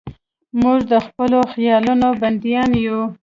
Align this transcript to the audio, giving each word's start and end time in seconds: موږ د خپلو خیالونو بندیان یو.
موږ 0.61 0.79
د 0.91 0.93
خپلو 1.05 1.39
خیالونو 1.53 2.07
بندیان 2.21 2.71
یو. 2.85 3.01